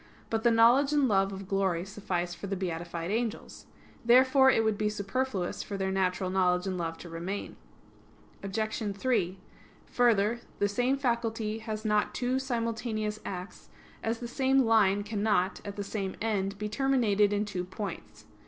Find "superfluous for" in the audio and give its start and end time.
4.89-5.77